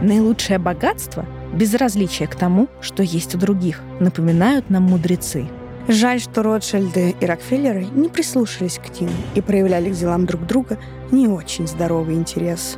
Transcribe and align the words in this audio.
Наилучшее 0.00 0.58
богатство— 0.58 1.26
безразличие 1.52 2.28
к 2.28 2.36
тому, 2.36 2.68
что 2.80 3.02
есть 3.02 3.34
у 3.34 3.38
других, 3.38 3.80
напоминают 4.00 4.70
нам 4.70 4.84
мудрецы. 4.84 5.46
Жаль, 5.88 6.20
что 6.20 6.42
Ротшильды 6.42 7.16
и 7.18 7.26
Рокфеллеры 7.26 7.86
не 7.94 8.08
прислушались 8.08 8.78
к 8.78 8.92
Тину 8.92 9.10
и 9.34 9.40
проявляли 9.40 9.90
к 9.90 9.94
делам 9.94 10.26
друг 10.26 10.46
друга 10.46 10.78
не 11.10 11.26
очень 11.26 11.66
здоровый 11.66 12.14
интерес. 12.14 12.76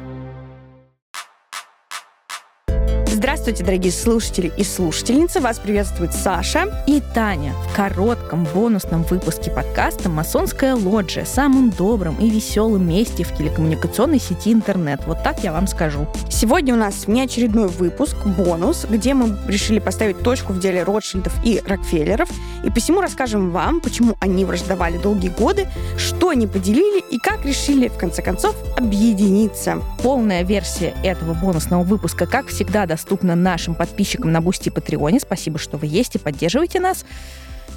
Здравствуйте, 3.20 3.64
дорогие 3.64 3.92
слушатели 3.92 4.50
и 4.56 4.64
слушательницы. 4.64 5.40
Вас 5.40 5.58
приветствует 5.58 6.14
Саша 6.14 6.82
и 6.86 7.02
Таня 7.12 7.52
в 7.52 7.76
коротком 7.76 8.44
бонусном 8.54 9.02
выпуске 9.02 9.50
подкаста 9.50 10.08
«Масонская 10.08 10.74
лоджия» 10.74 11.26
самым 11.26 11.68
добрым 11.68 12.16
и 12.16 12.30
веселым 12.30 12.88
месте 12.88 13.24
в 13.24 13.36
телекоммуникационной 13.36 14.18
сети 14.18 14.54
интернет. 14.54 15.02
Вот 15.06 15.22
так 15.22 15.44
я 15.44 15.52
вам 15.52 15.66
скажу. 15.66 16.08
Сегодня 16.30 16.72
у 16.72 16.78
нас 16.78 17.08
внеочередной 17.08 17.68
выпуск, 17.68 18.16
бонус, 18.24 18.86
где 18.88 19.12
мы 19.12 19.36
решили 19.46 19.80
поставить 19.80 20.20
точку 20.20 20.54
в 20.54 20.58
деле 20.58 20.82
Ротшильдов 20.82 21.34
и 21.44 21.62
Рокфеллеров, 21.62 22.30
и 22.64 22.70
посему 22.70 23.02
расскажем 23.02 23.50
вам, 23.50 23.82
почему 23.82 24.16
они 24.20 24.46
враждовали 24.46 24.96
долгие 24.96 25.28
годы, 25.28 25.68
что 25.98 26.30
не 26.30 26.46
поделили 26.46 27.04
и 27.10 27.18
как 27.18 27.44
решили, 27.44 27.88
в 27.88 27.98
конце 27.98 28.22
концов, 28.22 28.56
объединиться. 28.78 29.82
Полная 30.02 30.42
версия 30.42 30.94
этого 31.04 31.34
бонусного 31.34 31.82
выпуска, 31.82 32.24
как 32.24 32.46
всегда, 32.46 32.86
доступна 32.86 33.09
доступна 33.10 33.34
нашим 33.34 33.74
подписчикам 33.74 34.30
на 34.30 34.40
Бусти 34.40 34.68
и 34.68 34.70
Патреоне. 34.70 35.18
Спасибо, 35.18 35.58
что 35.58 35.76
вы 35.76 35.88
есть 35.88 36.14
и 36.14 36.18
поддерживаете 36.18 36.78
нас. 36.78 37.04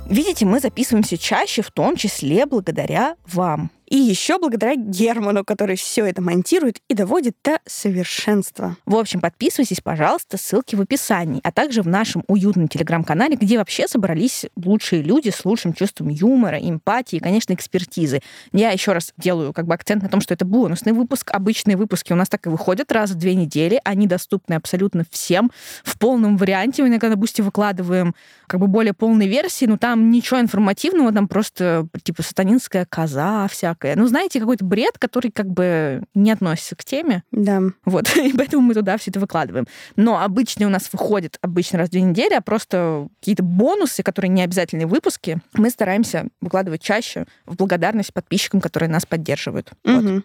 Видите, 0.05 0.45
мы 0.45 0.59
записываемся 0.59 1.17
чаще, 1.17 1.63
в 1.63 1.71
том 1.71 1.95
числе 1.95 2.45
благодаря 2.45 3.15
вам. 3.25 3.71
И 3.93 3.97
еще 3.97 4.39
благодаря 4.39 4.75
Герману, 4.75 5.45
который 5.45 5.75
все 5.75 6.07
это 6.07 6.19
монтирует 6.19 6.79
и 6.87 6.95
доводит 6.95 7.35
до 7.43 7.59
совершенства. 7.67 8.75
В 8.87 8.95
общем, 8.95 9.21
подписывайтесь, 9.21 9.81
пожалуйста, 9.81 10.37
ссылки 10.37 10.75
в 10.75 10.81
описании, 10.81 11.39
а 11.43 11.51
также 11.51 11.83
в 11.83 11.87
нашем 11.87 12.23
уютном 12.27 12.67
телеграм-канале, 12.67 13.35
где 13.35 13.59
вообще 13.59 13.87
собрались 13.87 14.47
лучшие 14.55 15.03
люди 15.03 15.29
с 15.29 15.45
лучшим 15.45 15.73
чувством 15.73 16.09
юмора, 16.09 16.57
эмпатии 16.57 17.17
и, 17.17 17.19
конечно, 17.19 17.53
экспертизы. 17.53 18.21
Я 18.51 18.71
еще 18.71 18.93
раз 18.93 19.13
делаю 19.15 19.53
как 19.53 19.67
бы 19.67 19.75
акцент 19.75 20.01
на 20.01 20.09
том, 20.09 20.21
что 20.21 20.33
это 20.33 20.43
бонусный 20.43 20.93
выпуск. 20.93 21.29
Обычные 21.29 21.77
выпуски 21.77 22.13
у 22.13 22.15
нас 22.15 22.29
так 22.29 22.47
и 22.47 22.49
выходят 22.49 22.91
раз 22.91 23.11
в 23.11 23.15
две 23.15 23.35
недели. 23.35 23.79
Они 23.83 24.07
доступны 24.07 24.55
абсолютно 24.55 25.05
всем 25.11 25.51
в 25.83 25.99
полном 25.99 26.37
варианте. 26.37 26.81
Мы 26.81 26.87
иногда 26.87 27.09
на 27.09 27.15
Бусти 27.15 27.43
выкладываем 27.43 28.15
как 28.47 28.59
бы 28.59 28.65
более 28.65 28.93
полной 28.93 29.27
версии, 29.27 29.65
но 29.65 29.77
там 29.77 30.09
ничего 30.09 30.39
информативного, 30.39 31.11
там 31.11 31.27
просто 31.27 31.87
типа 32.01 32.23
сатанинская 32.23 32.87
коза 32.89 33.47
всякая 33.47 33.82
всякое. 33.83 33.95
Ну, 33.95 34.07
знаете, 34.07 34.39
какой-то 34.39 34.65
бред, 34.65 34.97
который 34.97 35.31
как 35.31 35.47
бы 35.47 36.03
не 36.13 36.31
относится 36.31 36.75
к 36.75 36.83
теме. 36.83 37.23
Да. 37.31 37.61
Вот, 37.85 38.15
и 38.17 38.33
поэтому 38.35 38.61
мы 38.61 38.73
туда 38.73 38.97
все 38.97 39.11
это 39.11 39.19
выкладываем. 39.19 39.67
Но 39.95 40.21
обычно 40.21 40.67
у 40.67 40.69
нас 40.69 40.89
выходит 40.91 41.37
обычно 41.41 41.79
раз 41.79 41.89
в 41.89 41.91
две 41.91 42.01
недели, 42.01 42.33
а 42.33 42.41
просто 42.41 43.07
какие-то 43.19 43.43
бонусы, 43.43 44.03
которые 44.03 44.29
не 44.29 44.43
обязательные 44.43 44.87
выпуски, 44.87 45.39
мы 45.53 45.69
стараемся 45.69 46.27
выкладывать 46.41 46.81
чаще 46.81 47.25
в 47.45 47.55
благодарность 47.55 48.13
подписчикам, 48.13 48.61
которые 48.61 48.89
нас 48.89 49.05
поддерживают. 49.05 49.71
Угу. 49.83 50.01
Вот. 50.01 50.23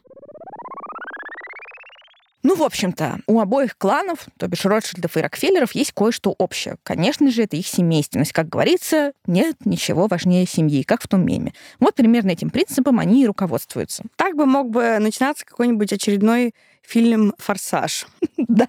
Ну, 2.44 2.54
в 2.54 2.62
общем-то, 2.62 3.20
у 3.26 3.40
обоих 3.40 3.76
кланов, 3.76 4.26
то 4.38 4.46
бишь 4.46 4.64
Ротшильдов 4.64 5.16
и 5.16 5.20
Рокфеллеров, 5.20 5.74
есть 5.74 5.92
кое-что 5.92 6.34
общее. 6.38 6.76
Конечно 6.84 7.30
же, 7.30 7.42
это 7.42 7.56
их 7.56 7.66
семейственность. 7.66 8.32
Как 8.32 8.48
говорится, 8.48 9.12
нет 9.26 9.56
ничего 9.64 10.06
важнее 10.06 10.46
семьи, 10.46 10.84
как 10.84 11.02
в 11.02 11.08
том 11.08 11.26
меме. 11.26 11.52
Вот 11.80 11.96
примерно 11.96 12.30
этим 12.30 12.50
принципом 12.50 13.00
они 13.00 13.24
и 13.24 13.26
руководствуются. 13.26 14.04
Так 14.16 14.36
бы 14.36 14.46
мог 14.46 14.70
бы 14.70 14.98
начинаться 15.00 15.44
какой-нибудь 15.44 15.92
очередной 15.92 16.54
фильм 16.82 17.34
«Форсаж». 17.38 18.06
Да. 18.36 18.68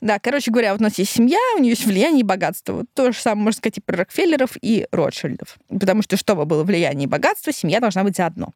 Да, 0.00 0.18
короче 0.18 0.50
говоря, 0.50 0.72
вот 0.72 0.80
у 0.80 0.84
нас 0.84 0.98
есть 0.98 1.12
семья, 1.12 1.38
у 1.56 1.60
нее 1.60 1.70
есть 1.70 1.86
влияние 1.86 2.20
и 2.20 2.24
богатство. 2.24 2.74
Вот 2.74 2.86
то 2.92 3.10
же 3.10 3.18
самое 3.18 3.44
можно 3.44 3.58
сказать 3.58 3.78
и 3.78 3.80
про 3.80 3.96
Рокфеллеров 3.96 4.56
и 4.60 4.86
Ротшильдов. 4.92 5.56
Потому 5.68 6.02
что, 6.02 6.18
чтобы 6.18 6.44
было 6.44 6.62
влияние 6.62 7.06
и 7.06 7.10
богатство, 7.10 7.52
семья 7.52 7.80
должна 7.80 8.04
быть 8.04 8.16
заодно. 8.16 8.52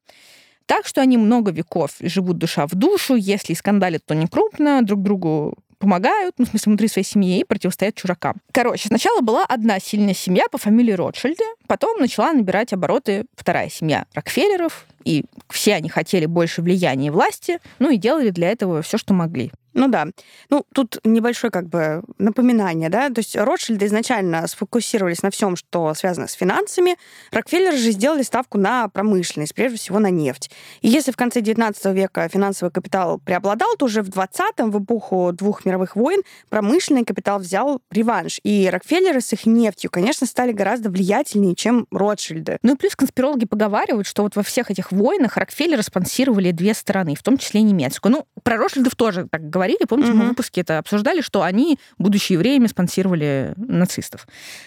Так 0.69 0.87
что 0.87 1.01
они 1.01 1.17
много 1.17 1.51
веков 1.51 1.93
живут 1.99 2.37
душа 2.37 2.67
в 2.67 2.75
душу, 2.75 3.15
если 3.15 3.55
скандалят, 3.55 4.05
то 4.05 4.15
не 4.15 4.27
крупно, 4.27 4.83
друг 4.83 5.03
другу 5.03 5.55
помогают, 5.79 6.35
ну, 6.37 6.45
в 6.45 6.49
смысле, 6.49 6.71
внутри 6.71 6.89
своей 6.89 7.07
семьи 7.07 7.41
и 7.41 7.45
противостоят 7.45 7.95
чужакам. 7.95 8.37
Короче, 8.53 8.89
сначала 8.89 9.23
была 9.23 9.47
одна 9.47 9.81
сильная 9.81 10.13
семья 10.13 10.45
по 10.53 10.59
фамилии 10.59 10.93
Ротшильды, 10.93 11.45
потом 11.67 11.99
начала 11.99 12.35
набирать 12.35 12.75
обороты 12.75 13.25
вторая 13.35 13.71
семья 13.71 14.05
Рокфеллеров, 14.13 14.85
и 15.05 15.25
все 15.49 15.75
они 15.75 15.89
хотели 15.89 16.27
больше 16.27 16.61
влияния 16.61 17.07
и 17.07 17.11
власти, 17.11 17.61
ну 17.79 17.89
и 17.89 17.97
делали 17.97 18.29
для 18.29 18.51
этого 18.51 18.83
все, 18.83 18.99
что 18.99 19.15
могли. 19.15 19.53
Ну 19.75 19.89
да. 19.89 20.07
Ну, 20.51 20.65
тут 20.75 20.99
небольшое 21.05 21.51
как 21.51 21.69
бы 21.69 22.03
напоминание, 22.19 22.89
да, 22.89 23.09
то 23.11 23.19
есть 23.19 23.37
Ротшильды 23.37 23.87
изначально 23.87 24.47
сфокусировались 24.47 25.23
на 25.23 25.31
всем, 25.31 25.57
что 25.57 25.95
связано 25.95 26.27
с 26.27 26.33
финансами, 26.33 26.97
Рокфеллеры 27.31 27.77
же 27.77 27.91
сделали 27.91 28.23
ставку 28.23 28.59
на 28.59 28.89
промышленность, 28.89 29.55
прежде 29.55 29.79
всего 29.79 29.99
на 29.99 30.11
нефть. 30.11 30.51
И 30.81 30.89
если 30.89 31.13
в 31.13 31.17
конце 31.17 31.41
19 31.41 31.85
века 31.95 32.29
финансовый 32.29 32.71
капитал 32.71 33.19
преобладал, 33.19 33.77
то 33.77 33.87
уже 33.87 34.03
в 34.03 34.09
20-м, 34.09 34.71
в 34.71 34.83
эпоху 34.83 35.33
двух 35.33 35.65
мировых 35.65 35.97
войн, 35.97 36.23
промышленный 36.49 37.05
капитал 37.05 37.39
взял 37.39 37.81
реванш. 37.91 38.41
И 38.43 38.69
Рокфеллеры 38.71 39.21
с 39.21 39.33
их 39.33 39.47
нефтью, 39.47 39.91
конечно, 39.91 40.27
стали 40.27 40.53
гораздо 40.53 40.91
влиятельнее, 40.91 41.55
чем 41.55 41.87
Ротшильды. 41.91 42.59
Ну 42.63 42.75
и 42.75 42.77
плюс 42.77 42.97
конспирологи 42.97 43.45
поговаривают, 43.45 44.07
что 44.07 44.23
вот 44.23 44.37
во 44.37 44.43
всех 44.43 44.71
этих 44.71 44.93
войнах 44.93 45.37
Рокфеллеры 45.37 45.83
спонсировали 45.83 46.51
две 46.51 46.75
стороны, 46.75 47.15
в 47.15 47.23
том 47.23 47.39
числе 47.39 47.63
немецкую. 47.63 48.13
Ну, 48.13 48.27
про 48.43 48.57
Ротшильдов 48.57 48.97
тоже 48.97 49.29
так 49.31 49.49
говорили, 49.59 49.85
помните, 49.89 50.13
угу. 50.13 50.19
мы 50.19 50.25
в 50.27 50.29
выпуске 50.29 50.61
это 50.61 50.79
обсуждали, 50.79 51.21
что 51.21 51.43
они, 51.43 51.79
будучи 51.99 52.33
евреями, 52.33 52.69
спонсировали 52.69 53.53
нацистов. 53.57 54.27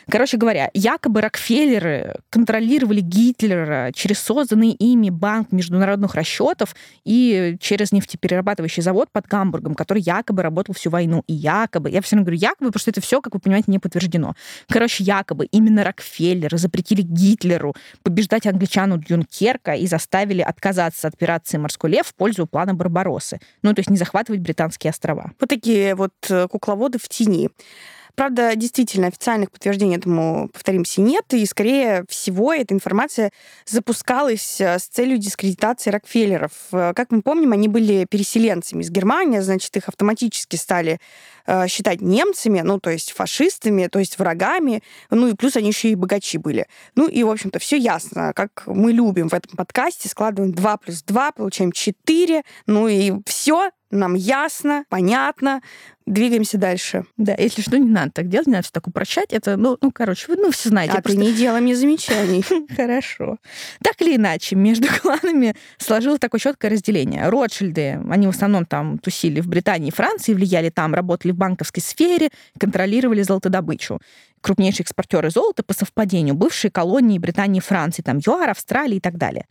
Короче 0.09 0.37
говоря, 0.37 0.69
якобы 0.73 1.21
Рокфеллеры 1.21 2.15
контролировали 2.29 2.99
Гитлера 2.99 3.91
через 3.93 4.19
созданный 4.19 4.71
ими 4.71 5.09
банк 5.09 5.51
международных 5.51 6.15
расчетов 6.15 6.75
и 7.05 7.55
через 7.59 7.91
нефтеперерабатывающий 7.91 8.83
завод 8.83 9.09
под 9.11 9.27
Гамбургом, 9.27 9.75
который 9.75 10.03
якобы 10.03 10.41
работал 10.41 10.75
всю 10.75 10.89
войну. 10.89 11.23
И 11.27 11.33
якобы, 11.33 11.89
я 11.89 12.01
все 12.01 12.15
равно 12.15 12.25
говорю 12.25 12.41
якобы, 12.41 12.67
потому 12.67 12.81
что 12.81 12.91
это 12.91 13.01
все, 13.01 13.21
как 13.21 13.33
вы 13.33 13.39
понимаете, 13.39 13.71
не 13.71 13.79
подтверждено. 13.79 14.35
Короче, 14.69 15.03
якобы 15.03 15.45
именно 15.45 15.83
Рокфеллеры 15.83 16.57
запретили 16.57 17.01
Гитлеру 17.01 17.73
побеждать 18.03 18.45
англичану 18.45 18.97
Дюнкерка 18.97 19.73
и 19.73 19.87
заставили 19.87 20.41
отказаться 20.41 21.07
от 21.07 21.13
операции 21.13 21.57
«Морской 21.57 21.91
лев» 21.91 22.07
в 22.07 22.15
пользу 22.15 22.45
плана 22.45 22.73
Барбароссы. 22.73 23.39
Ну, 23.61 23.73
то 23.73 23.79
есть 23.79 23.89
не 23.89 23.97
захватывать 23.97 24.41
британские 24.81 24.89
острова. 24.89 25.31
Вот 25.39 25.49
такие 25.49 25.95
вот 25.95 26.13
э, 26.29 26.47
кукловоды 26.47 26.97
в 26.97 27.07
тени. 27.07 27.49
Правда, 28.15 28.55
действительно, 28.57 29.07
официальных 29.07 29.51
подтверждений 29.51 29.95
этому, 29.95 30.49
повторимся, 30.49 30.99
нет, 30.99 31.33
и, 31.33 31.45
скорее 31.45 32.03
всего, 32.09 32.53
эта 32.53 32.73
информация 32.73 33.31
запускалась 33.65 34.59
э, 34.59 34.77
с 34.77 34.87
целью 34.87 35.17
дискредитации 35.17 35.91
Рокфеллеров. 35.91 36.51
Э, 36.71 36.93
как 36.93 37.11
мы 37.11 37.21
помним, 37.21 37.53
они 37.53 37.67
были 37.67 38.05
переселенцами 38.09 38.81
из 38.81 38.89
Германии, 38.89 39.39
значит, 39.39 39.75
их 39.77 39.87
автоматически 39.87 40.55
стали 40.55 40.99
считать 41.67 42.01
немцами, 42.01 42.61
ну, 42.61 42.79
то 42.79 42.91
есть 42.91 43.13
фашистами, 43.13 43.87
то 43.87 43.97
есть 43.97 44.19
врагами, 44.19 44.83
ну, 45.09 45.27
и 45.27 45.33
плюс 45.33 45.57
они 45.57 45.69
еще 45.69 45.89
и 45.89 45.95
богачи 45.95 46.37
были. 46.37 46.67
Ну, 46.95 47.07
и, 47.07 47.23
в 47.23 47.31
общем-то, 47.31 47.57
все 47.57 47.77
ясно, 47.77 48.31
как 48.35 48.63
мы 48.67 48.91
любим 48.91 49.27
в 49.27 49.33
этом 49.33 49.57
подкасте, 49.57 50.07
складываем 50.07 50.53
2 50.53 50.77
плюс 50.77 51.01
2, 51.01 51.31
получаем 51.31 51.71
4, 51.71 52.43
ну, 52.67 52.87
и 52.87 53.13
все, 53.25 53.71
нам 53.91 54.15
ясно, 54.15 54.85
понятно, 54.89 55.61
двигаемся 56.05 56.57
дальше. 56.57 57.05
Да, 57.17 57.35
если 57.37 57.61
что, 57.61 57.77
не 57.77 57.89
надо 57.89 58.11
так 58.11 58.27
делать, 58.27 58.47
не 58.47 58.53
надо 58.53 58.63
все 58.63 58.71
так 58.71 58.87
упрощать. 58.87 59.31
Это, 59.33 59.57
ну, 59.57 59.77
ну 59.81 59.91
короче, 59.91 60.25
вы 60.27 60.35
ну, 60.37 60.51
все 60.51 60.69
знаете. 60.69 60.93
А 60.97 61.01
просто... 61.01 61.19
ты 61.19 61.25
не 61.25 61.33
делай 61.33 61.61
мне 61.61 61.75
замечаний. 61.75 62.43
Хорошо. 62.75 63.37
Так 63.83 64.01
или 64.01 64.15
иначе, 64.15 64.55
между 64.55 64.87
кланами 65.01 65.55
сложилось 65.77 66.19
такое 66.19 66.39
четкое 66.39 66.71
разделение. 66.71 67.29
Ротшильды, 67.29 68.01
они 68.09 68.27
в 68.27 68.31
основном 68.31 68.65
там 68.65 68.97
тусили 68.97 69.41
в 69.41 69.47
Британии 69.47 69.89
и 69.89 69.91
Франции, 69.91 70.33
влияли 70.33 70.69
там, 70.69 70.93
работали 70.93 71.31
в 71.31 71.37
банковской 71.37 71.81
сфере, 71.81 72.29
контролировали 72.57 73.21
золотодобычу 73.21 73.99
крупнейшие 74.41 74.83
экспортеры 74.83 75.29
золота 75.29 75.63
по 75.63 75.73
совпадению, 75.73 76.35
бывшие 76.35 76.71
колонии 76.71 77.17
Британии 77.19 77.59
Франции, 77.59 78.01
там 78.01 78.19
ЮАР, 78.19 78.49
Австралии 78.49 78.97
и 78.97 79.01
так 79.01 79.17
далее. 79.17 79.45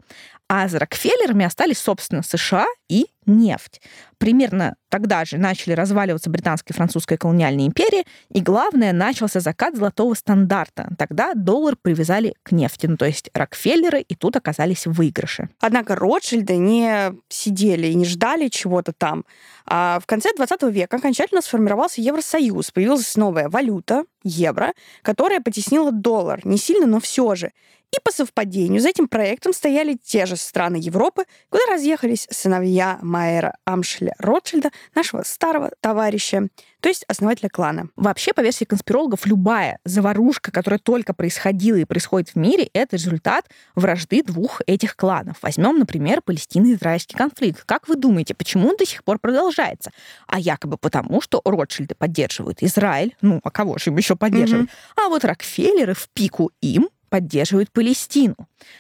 А 0.49 0.69
за 0.69 0.81
Рокфеллерами 0.81 1.45
остались, 1.47 1.79
собственно, 1.79 2.23
США 2.23 2.67
и 2.89 3.07
нефть. 3.25 3.81
Примерно 4.19 4.75
тогда 4.89 5.25
же 5.25 5.39
начали 5.39 5.73
разваливаться 5.73 6.29
британская 6.29 6.75
и 6.75 6.77
французская 6.77 7.17
колониальные 7.17 7.69
империи, 7.69 8.05
и 8.31 8.41
главное, 8.41 8.93
начался 8.93 9.41
закат 9.41 9.77
золотого 9.77 10.15
стандарта. 10.15 10.91
Тогда 10.99 11.35
доллар 11.35 11.77
привязали 11.81 12.35
к 12.43 12.53
нефти, 12.53 12.87
ну, 12.87 12.97
то 12.97 13.07
есть 13.07 13.31
Рокфеллеры 13.33 14.01
и 14.01 14.15
тут 14.15 14.37
оказались 14.37 14.87
в 14.87 14.93
выигрыше. 14.93 15.49
Однако 15.61 15.95
Ротшильды 15.95 16.57
не 16.57 17.13
сидели 17.29 17.87
и 17.87 17.95
не 17.95 18.05
ждали 18.05 18.49
чего-то 18.49 18.93
там. 18.93 19.25
А 19.67 20.01
в 20.03 20.07
конце 20.07 20.31
20 20.37 20.63
века 20.65 20.97
окончательно 20.97 21.41
сформировался 21.43 22.01
Евросоюз, 22.01 22.73
появилась 22.73 23.17
новая 23.17 23.49
валюта, 23.49 24.05
евро, 24.23 24.73
которая 25.03 25.41
потеснила 25.41 25.93
доллар. 25.93 26.41
Не 26.47 26.59
сильно, 26.59 26.87
но 26.87 27.01
все 27.01 27.35
же. 27.35 27.53
И 27.93 28.01
по 28.05 28.13
совпадению 28.13 28.81
за 28.81 28.91
этим 28.91 29.09
проектом 29.09 29.53
стояли 29.53 29.95
те 29.95 30.27
же 30.27 30.37
страны 30.37 30.77
Европы, 30.77 31.25
куда 31.49 31.65
разъехались 31.67 32.29
сыновья 32.31 32.99
Майера 33.03 33.57
Амшеля 33.65 34.15
Ротшильда, 34.19 34.71
нашего 34.95 35.23
старого 35.25 35.73
товарища, 35.81 36.49
то 36.81 36.89
есть 36.89 37.05
основателя 37.09 37.49
клана. 37.49 37.89
Вообще, 37.97 38.33
по 38.33 38.41
версии 38.41 38.65
конспирологов, 38.65 39.27
любая 39.27 39.79
заварушка, 39.85 40.51
которая 40.51 40.79
только 40.79 41.13
происходила 41.15 41.77
и 41.77 41.85
происходит 41.85 42.31
в 42.31 42.37
мире, 42.37 42.71
это 42.73 42.97
результат 42.97 43.47
вражды 43.75 44.23
двух 44.23 44.63
этих 44.67 44.97
кланов. 44.97 45.37
Возьмем, 45.43 45.79
например, 45.79 46.23
палестино-израильский 46.23 47.17
конфликт. 47.17 47.65
Как 47.67 47.89
вы 47.89 47.97
думаете, 47.97 48.35
почему 48.35 48.69
он 48.69 48.77
до 48.77 48.87
сих 48.87 49.05
пор 49.05 49.19
продолжается? 49.19 49.91
А 50.27 50.39
якобы 50.39 50.79
потому, 50.79 51.21
что 51.21 51.43
Ротшильды 51.45 51.95
поддерживают 51.95 52.63
Израиль, 52.63 53.17
ну, 53.21 53.41
а 53.43 53.51
кого 53.51 53.77
же 53.79 53.91
им 53.91 53.97
еще 53.97 54.17
поддерживать? 54.17 54.69
Mm-hmm. 54.69 55.05
А 55.05 55.09
вот 55.09 55.25
Рокфеллеры 55.25 55.95
в 55.95 56.09
пику 56.11 56.51
им 56.61 56.89
поддерживают 57.11 57.71
Палестину. 57.71 58.37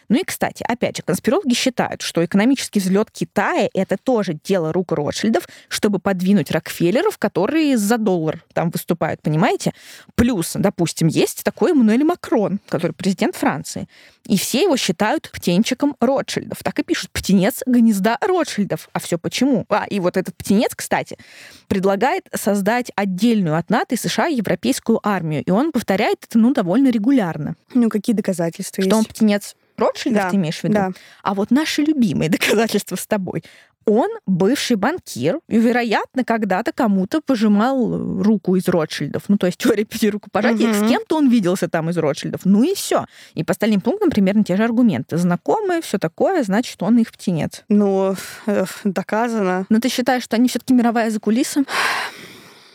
Ну 0.08 0.18
и, 0.18 0.24
кстати, 0.24 0.64
опять 0.66 0.96
же, 0.96 1.02
конспирологи 1.02 1.54
считают, 1.54 2.00
что 2.00 2.24
экономический 2.24 2.80
взлет 2.80 3.10
Китая— 3.10 3.68
это 3.74 3.96
тоже 3.96 4.38
дело 4.42 4.72
рук 4.72 4.92
Ротшильдов, 4.92 5.46
чтобы 5.68 5.98
подвинуть 5.98 6.50
Рокфеллеров, 6.50 7.18
которые 7.18 7.76
за 7.76 7.98
доллар 7.98 8.42
там 8.54 8.70
выступают, 8.70 9.20
понимаете? 9.20 9.72
Плюс, 10.14 10.52
допустим, 10.54 11.08
есть 11.08 11.44
такой 11.44 11.72
Эммануэль 11.72 12.04
Макрон, 12.04 12.60
который 12.68 12.92
президент 12.92 13.36
Франции. 13.36 13.88
И 14.30 14.36
все 14.38 14.62
его 14.62 14.76
считают 14.76 15.28
птенчиком 15.32 15.96
Ротшильдов. 15.98 16.62
Так 16.62 16.78
и 16.78 16.84
пишут 16.84 17.10
«птенец 17.10 17.64
гнезда 17.66 18.16
Ротшильдов». 18.20 18.88
А 18.92 19.00
все 19.00 19.18
почему? 19.18 19.66
А, 19.68 19.86
и 19.90 19.98
вот 19.98 20.16
этот 20.16 20.36
птенец, 20.36 20.72
кстати, 20.76 21.18
предлагает 21.66 22.28
создать 22.32 22.92
отдельную 22.94 23.56
от 23.56 23.70
НАТО 23.70 23.96
и 23.96 23.98
США 23.98 24.26
европейскую 24.26 25.00
армию. 25.02 25.42
И 25.42 25.50
он 25.50 25.72
повторяет 25.72 26.18
это, 26.28 26.38
ну, 26.38 26.52
довольно 26.52 26.90
регулярно. 26.90 27.56
Ну, 27.74 27.88
какие 27.88 28.14
доказательства 28.14 28.84
Что 28.84 28.96
есть? 28.96 28.98
он 28.98 29.04
птенец 29.04 29.56
Ротшильдов, 29.76 30.22
да, 30.22 30.30
ты 30.30 30.36
имеешь 30.36 30.60
в 30.60 30.64
виду? 30.64 30.74
Да. 30.74 30.90
А 31.24 31.34
вот 31.34 31.50
наши 31.50 31.82
любимые 31.82 32.28
доказательства 32.30 32.94
с 32.94 33.08
тобой. 33.08 33.42
Он 33.86 34.08
бывший 34.26 34.76
банкир, 34.76 35.40
и, 35.48 35.58
вероятно, 35.58 36.24
когда-то 36.24 36.72
кому-то 36.72 37.20
пожимал 37.20 38.22
руку 38.22 38.56
из 38.56 38.68
Ротшильдов. 38.68 39.24
Ну, 39.28 39.38
то 39.38 39.46
есть 39.46 39.58
теория 39.58 39.84
пяти 39.84 40.10
рукопожатий. 40.10 40.66
Угу. 40.66 40.74
С 40.74 40.88
кем-то 40.88 41.16
он 41.16 41.28
виделся 41.28 41.68
там 41.68 41.90
из 41.90 41.96
Ротшильдов. 41.96 42.42
Ну 42.44 42.62
и 42.62 42.74
все. 42.74 43.06
И 43.34 43.42
по 43.42 43.52
остальным 43.52 43.80
пунктам 43.80 44.10
примерно 44.10 44.44
те 44.44 44.56
же 44.56 44.64
аргументы. 44.64 45.16
Знакомые, 45.16 45.80
все 45.80 45.98
такое, 45.98 46.42
значит, 46.42 46.82
он 46.82 46.98
их 46.98 47.10
птенец. 47.10 47.64
Ну, 47.68 48.14
э, 48.46 48.64
доказано. 48.84 49.66
Но 49.68 49.80
ты 49.80 49.88
считаешь, 49.88 50.24
что 50.24 50.36
они 50.36 50.48
все-таки 50.48 50.74
мировая 50.74 51.10
закулиса? 51.10 51.64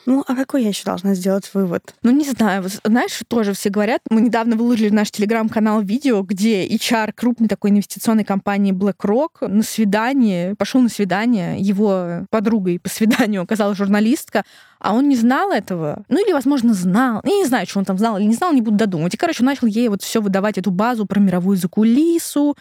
Ну, 0.05 0.23
а 0.27 0.35
какой 0.35 0.63
я 0.63 0.69
еще 0.69 0.83
должна 0.83 1.15
сделать 1.15 1.49
вывод? 1.53 1.95
Ну, 2.03 2.11
не 2.11 2.25
знаю. 2.25 2.63
Знаешь, 2.83 3.19
тоже 3.27 3.53
все 3.53 3.69
говорят, 3.69 4.01
мы 4.09 4.21
недавно 4.21 4.55
выложили 4.55 4.89
наш 4.89 5.11
телеграм-канал 5.11 5.81
видео, 5.81 6.21
где 6.21 6.67
HR 6.67 7.11
крупной 7.13 7.49
такой 7.49 7.71
инвестиционной 7.71 8.23
компании 8.23 8.71
BlackRock 8.71 9.47
на 9.47 9.63
свидание, 9.63 10.55
пошел 10.55 10.81
на 10.81 10.89
свидание, 10.89 11.59
его 11.59 12.25
подругой 12.29 12.79
по 12.79 12.89
свиданию 12.89 13.41
оказалась 13.41 13.77
журналистка, 13.77 14.43
а 14.79 14.93
он 14.93 15.09
не 15.09 15.15
знал 15.15 15.51
этого. 15.51 16.03
Ну 16.09 16.23
или, 16.23 16.31
возможно, 16.31 16.73
знал. 16.73 17.21
Я 17.23 17.37
не 17.37 17.45
знаю, 17.45 17.65
что 17.65 17.79
он 17.79 17.85
там 17.85 17.97
знал 17.97 18.17
или 18.17 18.25
не 18.25 18.35
знал, 18.35 18.53
не 18.53 18.61
буду 18.61 18.77
додумывать. 18.77 19.15
И, 19.15 19.17
короче, 19.17 19.41
он 19.41 19.47
начал 19.47 19.65
ей 19.67 19.87
вот 19.89 20.03
все 20.03 20.21
выдавать 20.21 20.59
эту 20.59 20.69
базу 20.69 21.07
про 21.07 21.19
мировую 21.19 21.57
закулису, 21.57 22.55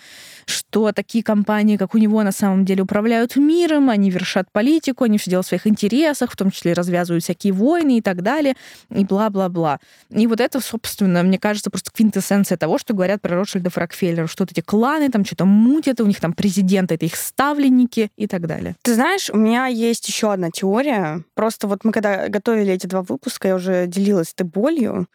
что 0.47 0.93
такие 0.93 1.23
компании, 1.23 1.77
как 1.77 1.95
у 1.95 1.99
него, 1.99 2.23
на 2.23 2.33
самом 2.33 2.65
деле 2.65 2.83
управляют 2.83 3.37
миром, 3.37 3.91
они 3.91 4.11
вершат 4.11 4.51
политику, 4.53 5.05
они 5.05 5.19
все 5.19 5.31
делают 5.31 5.47
в 5.47 5.49
своих 5.49 5.67
интересах, 5.67 6.33
в 6.33 6.37
том 6.37 6.51
числе 6.51 6.73
развязывают 6.73 7.25
всякие 7.25 7.34
войны 7.43 7.99
и 7.99 8.01
так 8.01 8.23
далее, 8.23 8.55
и 8.91 9.05
бла-бла-бла. 9.05 9.81
И 10.11 10.27
вот 10.27 10.41
это, 10.41 10.61
собственно, 10.61 11.23
мне 11.23 11.39
кажется, 11.39 11.71
просто 11.71 11.91
квинтэссенция 11.93 12.57
того, 12.57 12.79
что 12.79 12.95
говорят 12.95 13.21
про 13.21 13.37
Ротшильдов 13.37 13.77
Рокфеллера, 13.77 14.27
что 14.27 14.43
вот 14.43 14.53
эти 14.53 14.61
кланы 14.61 15.11
там 15.11 15.25
что-то 15.25 15.45
мутят, 15.45 16.01
у 16.01 16.07
них 16.07 16.21
там 16.21 16.33
президенты, 16.33 16.95
это 16.95 17.07
их 17.07 17.17
ставленники 17.17 18.11
и 18.17 18.27
так 18.27 18.47
далее. 18.47 18.77
Ты 18.83 18.95
знаешь, 18.95 19.31
у 19.31 19.37
меня 19.37 19.67
есть 19.67 20.07
еще 20.09 20.33
одна 20.33 20.51
теория. 20.51 21.25
Просто 21.35 21.67
вот 21.67 21.85
мы 21.85 21.93
когда 21.93 22.29
готовили 22.29 22.73
эти 22.73 22.87
два 22.87 23.03
выпуска, 23.03 23.49
я 23.49 23.55
уже 23.57 23.87
делилась 23.87 24.33
этой 24.33 24.47
болью. 24.47 25.07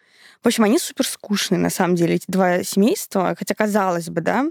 В 0.41 0.47
общем, 0.47 0.63
они 0.63 0.79
супер 0.79 1.05
скучные, 1.05 1.59
на 1.59 1.69
самом 1.69 1.95
деле, 1.95 2.15
эти 2.15 2.25
два 2.29 2.63
семейства, 2.63 3.35
хотя 3.37 3.53
казалось 3.53 4.09
бы, 4.09 4.21
да. 4.21 4.45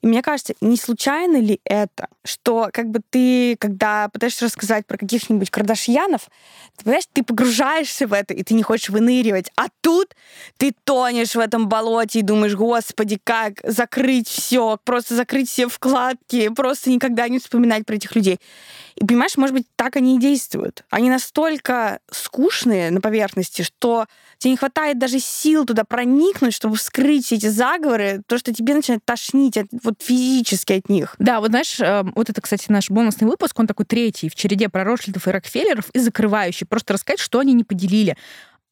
И 0.00 0.06
мне 0.06 0.22
кажется, 0.22 0.54
не 0.62 0.78
случайно 0.78 1.36
ли 1.36 1.60
это, 1.64 2.08
что 2.24 2.70
как 2.72 2.88
бы 2.88 3.00
ты, 3.10 3.56
когда 3.56 4.08
пытаешься 4.08 4.46
рассказать 4.46 4.86
про 4.86 4.96
каких-нибудь 4.96 5.50
Кардашьянов, 5.50 6.28
ты 6.76 6.84
ты 7.12 7.22
погружаешься 7.22 8.06
в 8.06 8.12
это, 8.12 8.34
и 8.34 8.42
ты 8.42 8.54
не 8.54 8.62
хочешь 8.62 8.90
выныривать. 8.90 9.50
А 9.56 9.66
тут 9.80 10.14
ты 10.56 10.74
тонешь 10.84 11.34
в 11.34 11.38
этом 11.38 11.68
болоте 11.68 12.20
и 12.20 12.22
думаешь, 12.22 12.54
господи, 12.54 13.18
как 13.22 13.54
закрыть 13.64 14.28
все, 14.28 14.78
просто 14.84 15.14
закрыть 15.14 15.48
все 15.48 15.68
вкладки, 15.68 16.48
просто 16.48 16.90
никогда 16.90 17.28
не 17.28 17.38
вспоминать 17.38 17.86
про 17.86 17.96
этих 17.96 18.14
людей. 18.14 18.40
И 18.96 19.04
понимаешь, 19.04 19.36
может 19.36 19.54
быть, 19.54 19.66
так 19.76 19.96
они 19.96 20.16
и 20.16 20.18
действуют. 20.18 20.84
Они 20.90 21.10
настолько 21.10 22.00
скучные 22.10 22.90
на 22.90 23.00
поверхности, 23.00 23.62
что 23.62 24.06
тебе 24.38 24.52
не 24.52 24.56
хватает 24.56 24.98
даже 24.98 25.18
сил 25.18 25.66
туда 25.66 25.84
проникнуть, 25.84 26.54
чтобы 26.54 26.76
вскрыть 26.76 27.26
все 27.26 27.36
эти 27.36 27.48
заговоры, 27.48 28.22
то, 28.26 28.38
что 28.38 28.54
тебе 28.54 28.74
начинает 28.74 29.04
тошнить 29.04 29.58
от, 29.58 29.66
вот 29.82 30.02
физически 30.02 30.74
от 30.74 30.88
них. 30.88 31.14
Да, 31.18 31.40
вот 31.40 31.50
знаешь, 31.50 31.78
эм, 31.80 32.12
вот 32.14 32.30
это, 32.30 32.40
кстати, 32.40 32.66
наш 32.68 32.90
бонусный 32.90 33.28
выпуск, 33.28 33.58
он 33.58 33.66
такой 33.66 33.84
третий 33.84 34.30
в 34.30 34.34
череде 34.34 34.68
про 34.68 34.84
Ротшильдов 34.84 35.28
и 35.28 35.30
Рокфеллеров 35.30 35.90
и 35.90 35.98
закрывающий. 35.98 36.66
Просто 36.66 36.94
рассказать, 36.96 37.20
что 37.20 37.38
они 37.38 37.52
не 37.52 37.64
поделили 37.64 38.16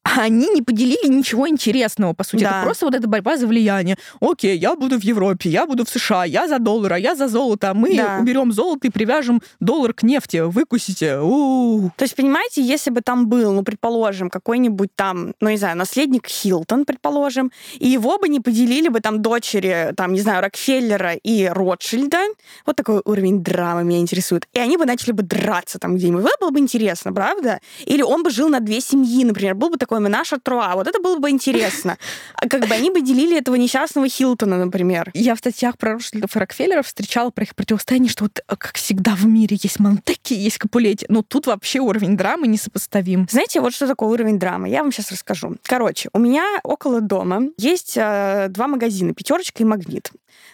они 0.05 0.49
не 0.49 0.61
поделили 0.61 1.07
ничего 1.07 1.49
интересного, 1.49 2.13
по 2.13 2.23
сути. 2.23 2.43
Да. 2.43 2.49
Это 2.49 2.63
просто 2.63 2.85
вот 2.85 2.95
эта 2.95 3.07
борьба 3.07 3.37
за 3.37 3.47
влияние. 3.47 3.97
Окей, 4.21 4.57
я 4.57 4.75
буду 4.75 4.99
в 4.99 5.03
Европе, 5.03 5.49
я 5.49 5.65
буду 5.65 5.83
в 5.83 5.89
США, 5.89 6.25
я 6.25 6.47
за 6.47 6.59
доллар, 6.59 6.93
а 6.93 6.99
я 6.99 7.15
за 7.15 7.27
золото. 7.27 7.71
А 7.71 7.73
мы 7.73 7.95
да. 7.95 8.19
уберем 8.21 8.51
золото 8.51 8.87
и 8.87 8.91
привяжем 8.91 9.41
доллар 9.59 9.93
к 9.93 10.03
нефти. 10.03 10.41
Выкусите. 10.45 11.17
У-у-у. 11.17 11.91
То 11.97 12.03
есть, 12.03 12.15
понимаете, 12.15 12.61
если 12.61 12.91
бы 12.91 13.01
там 13.01 13.27
был, 13.27 13.51
ну, 13.51 13.63
предположим, 13.63 14.29
какой-нибудь 14.29 14.89
там, 14.95 15.33
ну, 15.41 15.49
не 15.49 15.57
знаю, 15.57 15.75
наследник 15.75 16.27
Хилтон, 16.27 16.85
предположим, 16.85 17.51
и 17.79 17.87
его 17.87 18.19
бы 18.19 18.29
не 18.29 18.39
поделили 18.39 18.89
бы 18.89 18.99
там 18.99 19.21
дочери, 19.21 19.91
там, 19.97 20.13
не 20.13 20.21
знаю, 20.21 20.41
Рокфеллера 20.41 21.13
и 21.13 21.45
Ротшильда, 21.47 22.19
вот 22.65 22.75
такой 22.75 23.01
уровень 23.05 23.43
драмы 23.43 23.83
меня 23.83 23.99
интересует, 23.99 24.47
и 24.53 24.59
они 24.59 24.77
бы 24.77 24.85
начали 24.85 25.11
бы 25.11 25.23
драться 25.23 25.79
там 25.79 25.95
где-нибудь. 25.95 26.25
Это 26.25 26.37
было 26.39 26.51
бы 26.51 26.59
интересно, 26.59 27.11
правда? 27.11 27.59
Или 27.85 28.03
он 28.03 28.23
бы 28.23 28.29
жил 28.29 28.49
на 28.49 28.59
две 28.59 28.81
семьи, 28.81 29.25
например, 29.25 29.55
был 29.55 29.69
бы 29.69 29.77
такой 29.77 29.94
такое 29.95 30.09
наша 30.09 30.39
Труа. 30.39 30.75
Вот 30.75 30.87
это 30.87 30.99
было 30.99 31.19
бы 31.19 31.29
интересно. 31.29 31.97
А 32.35 32.47
как 32.47 32.67
бы 32.67 32.73
они 32.73 32.89
бы 32.89 33.01
делили 33.01 33.37
этого 33.37 33.55
несчастного 33.55 34.07
Хилтона, 34.07 34.57
например. 34.57 35.11
Я 35.13 35.35
в 35.35 35.39
статьях 35.39 35.77
про 35.77 35.93
Ротшильдов 35.93 36.35
и 36.35 36.39
Рокфеллеров 36.39 36.85
встречала 36.85 37.29
про 37.29 37.43
их 37.43 37.55
противостояние, 37.55 38.09
что 38.09 38.25
вот 38.25 38.39
э, 38.39 38.55
как 38.57 38.75
всегда 38.75 39.15
в 39.15 39.25
мире 39.25 39.57
есть 39.61 39.79
Монтеки, 39.79 40.33
есть 40.33 40.57
Капулети, 40.57 41.05
но 41.09 41.21
тут 41.21 41.47
вообще 41.47 41.79
уровень 41.79 42.17
драмы 42.17 42.47
несопоставим. 42.47 43.27
Знаете, 43.29 43.61
вот 43.61 43.73
что 43.73 43.87
такое 43.87 44.09
уровень 44.09 44.39
драмы? 44.39 44.69
Я 44.69 44.81
вам 44.81 44.91
сейчас 44.91 45.11
расскажу. 45.11 45.55
Короче, 45.63 46.09
у 46.13 46.19
меня 46.19 46.43
около 46.63 47.01
дома 47.01 47.43
есть 47.57 47.93
э, 47.95 48.47
два 48.49 48.67
магазина, 48.67 49.13
пятерочка 49.13 49.63
и 49.63 49.65
магнит 49.65 50.11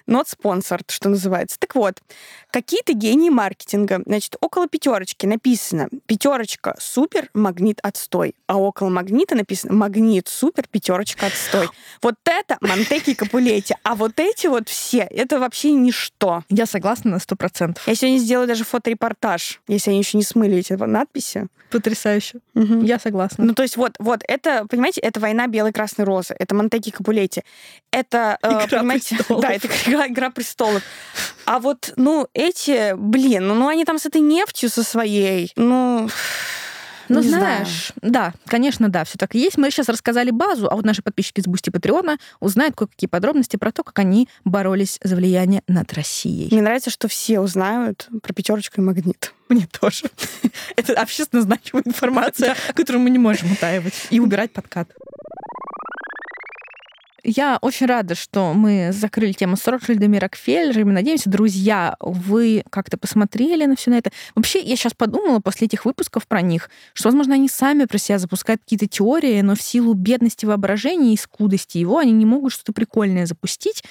not 0.08 0.26
sponsored, 0.28 0.86
что 0.90 1.10
называется. 1.10 1.58
Так 1.60 1.76
вот, 1.76 2.02
какие-то 2.52 2.94
гении 2.94 3.30
маркетинга, 3.30 4.02
значит, 4.06 4.36
около 4.42 4.68
пятерочки 4.68 5.26
написано 5.26 5.90
пятерочка 6.06 6.76
супер, 6.80 7.30
магнит 7.34 7.80
отстой, 7.84 8.36
а 8.48 8.58
около 8.58 8.90
магнита 8.90 9.31
написано 9.36 9.74
магнит 9.74 10.28
супер, 10.28 10.66
пятерочка 10.70 11.28
отстой. 11.28 11.70
Вот 12.02 12.16
это 12.26 12.58
Монтеки 12.62 13.12
и 13.12 13.16
Капулети, 13.16 13.76
а 13.84 13.96
вот 13.96 14.20
эти 14.20 14.48
вот 14.48 14.70
все, 14.70 15.08
это 15.10 15.40
вообще 15.40 15.72
ничто. 15.72 16.44
Я 16.50 16.66
согласна 16.66 17.12
на 17.12 17.20
сто 17.20 17.36
процентов. 17.36 17.88
Я 17.88 17.96
сегодня 17.96 18.18
сделаю 18.18 18.48
даже 18.48 18.64
фоторепортаж, 18.64 19.62
если 19.68 19.92
они 19.92 20.00
еще 20.00 20.18
не 20.18 20.24
смыли 20.24 20.58
эти 20.58 20.74
надписи. 20.74 21.48
Потрясающе. 21.70 22.40
Угу. 22.56 22.82
Я 22.82 23.00
согласна. 23.00 23.46
Ну, 23.46 23.54
то 23.54 23.64
есть 23.64 23.78
вот, 23.78 23.96
вот, 24.00 24.24
это, 24.28 24.66
понимаете, 24.70 25.02
это 25.02 25.20
война 25.20 25.48
белой 25.48 25.72
красной 25.72 26.06
розы, 26.06 26.36
это 26.38 26.54
Монтеки 26.54 26.90
и 26.90 26.92
Капулети. 26.92 27.44
Это, 27.92 28.38
э, 28.42 28.68
понимаете, 28.68 29.16
престолов. 29.16 29.42
да, 29.42 29.52
это 29.52 29.68
игра, 29.68 30.08
игра 30.08 30.30
престолов. 30.30 30.82
А 31.46 31.60
вот, 31.60 31.94
ну, 31.96 32.28
эти, 32.34 32.94
блин, 32.96 33.48
ну, 33.48 33.56
ну 33.56 33.68
они 33.68 33.86
там 33.86 34.00
с 34.00 34.06
этой 34.06 34.22
нефтью 34.22 34.70
со 34.70 34.84
своей, 34.84 35.52
ну... 35.56 36.10
Ну, 37.14 37.22
знаешь, 37.22 37.92
знаю. 37.98 38.14
да, 38.14 38.34
конечно, 38.46 38.90
да, 38.90 39.04
все 39.04 39.18
так 39.18 39.36
и 39.36 39.40
есть. 39.40 39.58
Мы 39.58 39.72
сейчас 39.72 39.90
рассказали 39.90 40.32
базу, 40.32 40.68
а 40.70 40.76
вот 40.76 40.86
наши 40.86 41.02
подписчики 41.02 41.42
с 41.42 41.46
Бусти 41.46 41.70
Патреона 41.70 42.18
узнают 42.40 42.76
кое-какие 42.76 43.08
подробности 43.08 43.58
про 43.58 43.72
то, 43.72 43.84
как 43.84 44.00
они 44.00 44.28
боролись 44.46 45.00
за 45.04 45.16
влияние 45.16 45.64
над 45.68 45.92
Россией. 45.94 46.50
Мне 46.52 46.62
нравится, 46.62 46.90
что 46.90 47.08
все 47.08 47.40
узнают 47.40 48.08
про 48.22 48.34
пятерочку 48.34 48.82
и 48.82 48.84
магнит. 48.84 49.34
Мне 49.50 49.68
тоже. 49.80 50.06
Это 50.76 50.94
общественно 50.94 51.42
значимая 51.42 51.84
информация, 51.86 52.56
которую 52.74 53.02
мы 53.02 53.10
не 53.10 53.20
можем 53.20 53.52
утаивать 53.52 54.08
и 54.10 54.20
убирать 54.20 54.54
под 54.54 54.69
кат. 54.69 54.90
Я 57.24 57.60
очень 57.62 57.86
рада, 57.86 58.16
что 58.16 58.54
мы 58.54 58.92
закрыли 58.92 59.32
тему 59.32 59.56
с 59.56 59.68
Ротшильдами 59.68 60.18
и 60.18 60.20
Рокфеллерами. 60.20 60.92
Надеемся, 60.92 61.30
друзья, 61.30 61.96
вы 62.00 62.64
как-то 62.72 62.98
посмотрели 62.98 63.66
на 63.66 63.76
все 63.76 63.92
на 63.92 63.96
это. 63.96 64.12
Вообще, 64.34 64.60
я 64.60 64.76
сейчас 64.76 64.94
подумала 64.96 65.40
после 65.40 65.68
этих 65.68 65.86
выпусков 65.86 66.28
про 66.28 66.42
них, 66.42 66.72
что, 66.94 67.10
возможно, 67.10 67.36
они 67.36 67.48
сами 67.48 67.86
про 67.86 68.00
себя 68.00 68.18
запускают 68.18 68.62
какие-то 68.62 68.88
теории, 68.88 69.42
но 69.42 69.56
в 69.56 69.62
силу 69.62 69.94
бедности 69.94 70.46
воображения 70.46 71.14
и 71.14 71.18
скудости 71.18 71.78
его 71.78 72.00
они 72.00 72.12
не 72.12 72.26
могут 72.26 72.54
что-то 72.54 72.74
прикольное 72.74 73.28
запустить 73.28 73.84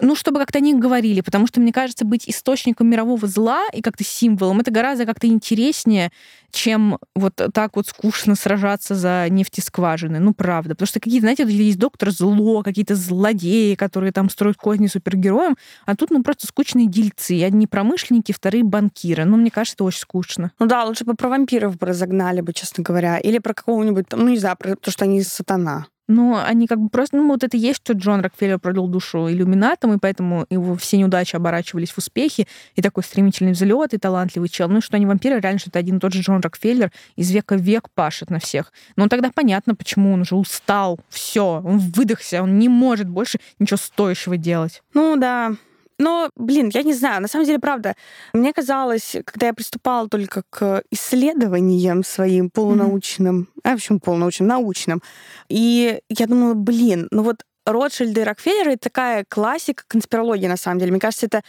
Ну, 0.00 0.14
чтобы 0.14 0.38
как-то 0.38 0.58
о 0.58 0.60
них 0.60 0.78
говорили, 0.78 1.20
потому 1.20 1.46
что, 1.46 1.60
мне 1.60 1.72
кажется, 1.72 2.04
быть 2.04 2.28
источником 2.28 2.88
мирового 2.88 3.26
зла 3.26 3.64
и 3.72 3.82
как-то 3.82 4.04
символом, 4.04 4.60
это 4.60 4.70
гораздо 4.70 5.06
как-то 5.06 5.26
интереснее, 5.26 6.10
чем 6.50 6.98
вот 7.14 7.34
так 7.52 7.76
вот 7.76 7.86
скучно 7.86 8.34
сражаться 8.34 8.94
за 8.94 9.26
нефтескважины. 9.28 10.18
Ну, 10.18 10.34
правда. 10.34 10.70
Потому 10.70 10.86
что 10.86 11.00
какие-то, 11.00 11.24
знаете, 11.24 11.44
есть 11.46 11.78
доктор 11.78 12.10
зло, 12.10 12.62
какие-то 12.62 12.94
злодеи, 12.94 13.74
которые 13.74 14.12
там 14.12 14.30
строят 14.30 14.56
козни 14.56 14.86
супергероям, 14.86 15.56
а 15.86 15.94
тут, 15.96 16.10
ну, 16.10 16.22
просто 16.22 16.46
скучные 16.46 16.88
дельцы. 16.88 17.42
Одни 17.44 17.66
промышленники, 17.66 18.32
вторые 18.32 18.64
банкиры. 18.64 19.24
Ну, 19.24 19.36
мне 19.36 19.50
кажется, 19.50 19.76
это 19.76 19.84
очень 19.84 20.00
скучно. 20.00 20.52
Ну 20.58 20.66
да, 20.66 20.84
лучше 20.84 21.04
бы 21.04 21.14
про 21.14 21.28
вампиров 21.28 21.76
бы 21.76 21.86
разогнали 21.86 22.40
бы, 22.40 22.52
честно 22.52 22.82
говоря. 22.82 23.18
Или 23.18 23.38
про 23.38 23.54
какого-нибудь, 23.54 24.06
ну, 24.12 24.28
не 24.28 24.38
знаю, 24.38 24.56
про 24.56 24.76
то, 24.76 24.90
что 24.90 25.04
они 25.04 25.22
сатана. 25.22 25.86
Ну, 26.10 26.36
они 26.36 26.66
как 26.66 26.80
бы 26.80 26.88
просто, 26.88 27.16
ну, 27.16 27.28
вот 27.28 27.44
это 27.44 27.56
и 27.56 27.60
есть, 27.60 27.76
что 27.84 27.92
Джон 27.92 28.20
Рокфеллер 28.20 28.58
продал 28.58 28.88
душу 28.88 29.30
иллюминатам, 29.30 29.94
и 29.94 29.98
поэтому 29.98 30.44
его 30.50 30.74
все 30.74 30.96
неудачи 30.98 31.36
оборачивались 31.36 31.92
в 31.92 31.98
успехи, 31.98 32.48
и 32.74 32.82
такой 32.82 33.04
стремительный 33.04 33.52
взлет, 33.52 33.94
и 33.94 33.98
талантливый 33.98 34.48
чел. 34.48 34.68
Ну, 34.68 34.80
что 34.80 34.96
они 34.96 35.06
вампиры, 35.06 35.38
реально, 35.38 35.60
что 35.60 35.70
это 35.70 35.78
один 35.78 35.98
и 35.98 36.00
тот 36.00 36.12
же 36.12 36.22
Джон 36.22 36.40
Рокфеллер 36.40 36.90
из 37.14 37.30
века 37.30 37.54
в 37.54 37.60
век 37.60 37.90
пашет 37.94 38.28
на 38.28 38.40
всех. 38.40 38.72
Но 38.96 39.06
тогда 39.06 39.30
понятно, 39.32 39.76
почему 39.76 40.12
он 40.12 40.22
уже 40.22 40.34
устал, 40.34 40.98
все, 41.08 41.62
он 41.64 41.78
выдохся, 41.78 42.42
он 42.42 42.58
не 42.58 42.68
может 42.68 43.08
больше 43.08 43.38
ничего 43.60 43.76
стоящего 43.76 44.36
делать. 44.36 44.82
Ну, 44.94 45.16
да, 45.16 45.52
но, 46.00 46.30
блин, 46.34 46.70
я 46.72 46.82
не 46.82 46.94
знаю, 46.94 47.20
на 47.20 47.28
самом 47.28 47.44
деле, 47.44 47.58
правда, 47.58 47.94
мне 48.32 48.52
казалось, 48.54 49.16
когда 49.26 49.48
я 49.48 49.52
приступала 49.52 50.08
только 50.08 50.42
к 50.48 50.82
исследованиям 50.90 52.02
своим 52.04 52.48
полунаучным, 52.48 53.42
mm-hmm. 53.42 53.60
а 53.64 53.70
в 53.70 53.74
общем 53.74 54.00
полунаучным, 54.00 54.48
научным, 54.48 55.02
и 55.50 56.00
я 56.08 56.26
думала, 56.26 56.54
блин, 56.54 57.06
ну 57.10 57.22
вот 57.22 57.44
Ротшильды 57.66 58.22
и 58.22 58.24
Рокфеллеры— 58.24 58.72
это 58.72 58.84
такая 58.84 59.24
классика 59.28 59.84
конспирологии, 59.86 60.46
на 60.46 60.56
самом 60.56 60.78
деле. 60.78 60.92
Мне 60.92 61.00
кажется, 61.00 61.26
это 61.26 61.42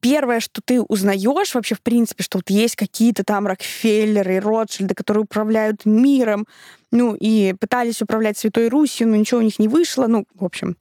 первое, 0.00 0.40
что 0.40 0.60
ты 0.64 0.80
узнаешь 0.80 1.54
вообще, 1.54 1.74
в 1.74 1.82
принципе, 1.82 2.22
что 2.22 2.38
вот 2.38 2.50
есть 2.50 2.76
какие-то 2.76 3.24
там 3.24 3.46
Рокфеллеры 3.46 4.36
и 4.36 4.40
Ротшильды, 4.40 4.94
которые 4.94 5.24
управляют 5.24 5.84
миром, 5.84 6.46
ну, 6.90 7.14
и 7.14 7.54
пытались 7.58 8.02
управлять 8.02 8.38
Святой 8.38 8.68
Русью, 8.68 9.08
но 9.08 9.16
ничего 9.16 9.40
у 9.40 9.44
них 9.44 9.58
не 9.58 9.68
вышло, 9.68 10.06
ну, 10.06 10.24
в 10.34 10.44
общем. 10.44 10.76